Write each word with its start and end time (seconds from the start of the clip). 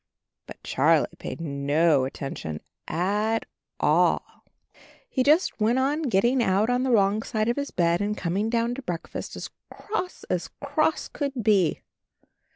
But 0.47 0.63
Charlie 0.63 1.05
paid 1.19 1.39
no 1.39 2.05
attention 2.05 2.61
at 2.87 3.45
all. 3.79 4.43
He 5.07 5.21
AND 5.21 5.25
HIS 5.25 5.25
KITTEN 5.25 5.25
TOPSY 5.25 5.37
51 5.37 5.37
just 5.37 5.59
went 5.61 5.77
on 5.77 6.01
getting 6.09 6.41
out 6.43 6.69
on 6.71 6.81
the 6.81 6.89
wrong 6.89 7.21
side 7.21 7.47
of 7.49 7.55
his 7.57 7.69
bed 7.69 8.01
and 8.01 8.17
coming 8.17 8.49
down 8.49 8.73
to 8.73 8.81
breakfast 8.81 9.35
as 9.35 9.51
cross 9.71 10.23
as 10.27 10.49
cross 10.59 11.07
could 11.07 11.43
be. 11.43 11.83